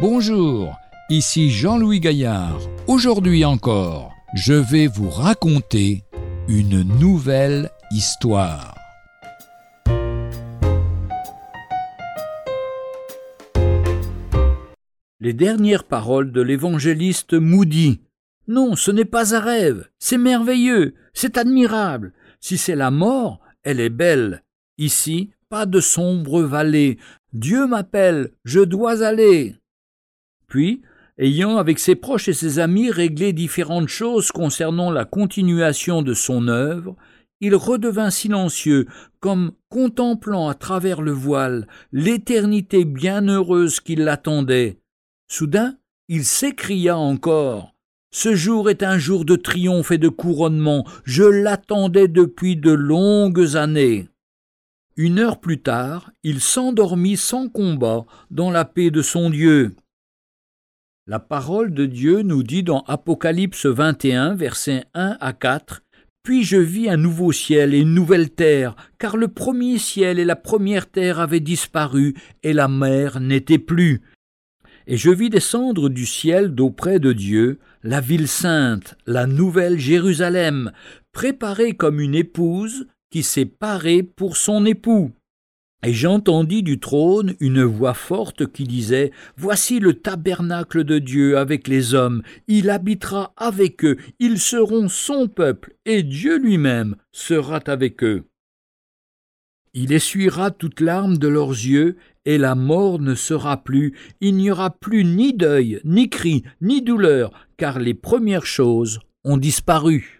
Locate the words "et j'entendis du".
85.82-86.78